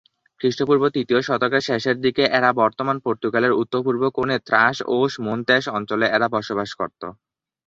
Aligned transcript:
খ্রিস্টপূর্ব 0.41 0.83
তৃতীয় 0.95 1.19
শতকের 1.21 1.65
শেষের 1.67 1.97
দিকে 2.05 2.23
এরা 2.37 2.49
বর্তমান 2.61 2.97
পর্তুগালের 3.05 3.57
উত্তরপূর্ব 3.61 4.03
কোণে 4.15 4.37
ত্রাস-ওস-মোনতেস 4.47 5.63
অঞ্চলে 5.77 6.05
এরা 6.09 6.27
বসবাস 6.35 6.69
করত। 6.79 7.01